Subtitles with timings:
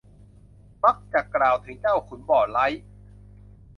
[0.83, 2.67] มักจักกล่าวถึงเจ้าถึงขุนบ่ไร้